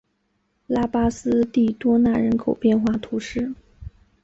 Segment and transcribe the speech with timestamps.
[0.65, 3.53] 拉巴斯蒂多纳人口变化图示